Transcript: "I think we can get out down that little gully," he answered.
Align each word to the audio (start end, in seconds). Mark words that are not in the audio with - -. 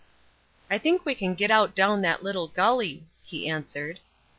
"I 0.67 0.79
think 0.79 1.05
we 1.05 1.13
can 1.13 1.35
get 1.35 1.51
out 1.51 1.75
down 1.75 2.01
that 2.01 2.23
little 2.23 2.47
gully," 2.47 3.03
he 3.21 3.47
answered. 3.47 3.99